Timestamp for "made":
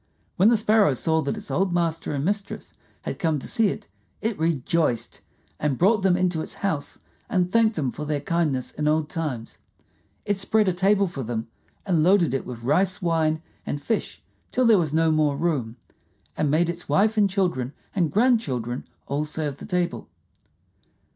16.49-16.67